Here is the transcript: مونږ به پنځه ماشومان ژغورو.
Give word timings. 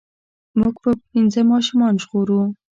مونږ 0.57 0.75
به 0.83 0.91
پنځه 1.09 1.41
ماشومان 1.51 1.93
ژغورو. 2.03 2.41